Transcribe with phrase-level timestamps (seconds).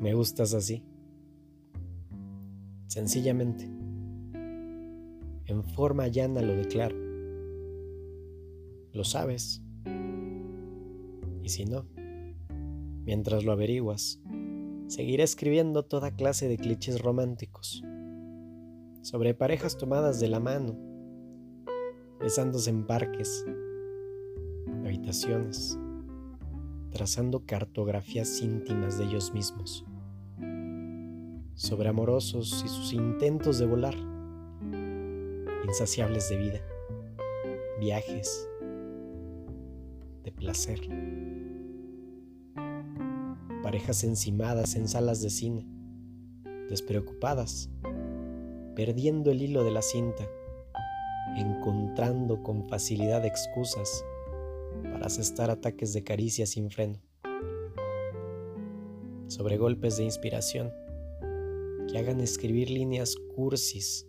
[0.00, 0.84] gustas así.
[2.86, 3.64] Sencillamente,
[5.46, 6.96] en forma llana lo declaro.
[8.92, 9.62] Lo sabes.
[11.42, 11.86] Y si no,
[13.04, 14.20] mientras lo averiguas,
[14.88, 17.82] seguiré escribiendo toda clase de clichés románticos
[19.02, 20.76] sobre parejas tomadas de la mano,
[22.18, 23.44] besándose en parques,
[24.84, 25.78] habitaciones,
[26.96, 29.84] trazando cartografías íntimas de ellos mismos,
[31.54, 33.94] sobre amorosos y sus intentos de volar,
[35.66, 36.60] insaciables de vida,
[37.78, 38.48] viajes,
[40.24, 40.80] de placer,
[43.62, 45.68] parejas encimadas en salas de cine,
[46.70, 47.68] despreocupadas,
[48.74, 50.26] perdiendo el hilo de la cinta,
[51.36, 54.02] encontrando con facilidad excusas
[54.82, 57.00] para asestar ataques de caricia sin freno,
[59.28, 60.72] sobre golpes de inspiración
[61.88, 64.06] que hagan escribir líneas cursis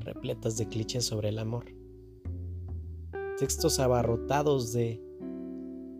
[0.00, 1.66] repletas de clichés sobre el amor,
[3.38, 5.02] textos abarrotados de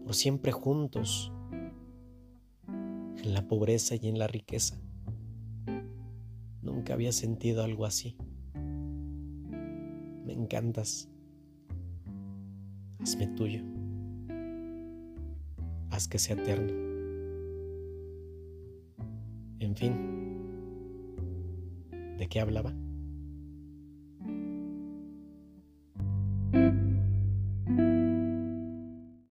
[0.05, 1.33] por siempre juntos,
[2.69, 4.81] en la pobreza y en la riqueza.
[6.63, 8.17] Nunca había sentido algo así.
[10.25, 11.09] Me encantas.
[13.01, 13.76] Hazme tuyo
[15.97, 16.73] haz que sea eterno.
[19.59, 19.95] En fin,
[22.19, 22.75] ¿de qué hablaba?